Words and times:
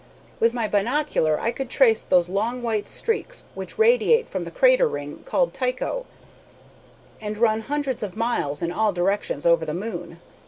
With 0.39 0.51
my 0.55 0.67
binocular 0.67 1.39
I 1.39 1.51
could 1.51 1.69
trace 1.69 2.01
those 2.01 2.27
long 2.27 2.63
white 2.63 2.87
streaks 2.89 3.45
which 3.53 3.77
radiate 3.77 4.27
from 4.27 4.45
the 4.45 4.49
crater 4.49 4.87
ring, 4.87 5.21
called 5.27 5.53
'Tycho,' 5.53 6.07
and 7.21 7.37
run 7.37 7.61
hundreds 7.61 8.01
of 8.01 8.17
miles 8.17 8.63
in 8.63 8.71
all 8.71 8.93
directions 8.93 9.45
over 9.45 9.63
the 9.63 9.75
moon. 9.75 10.19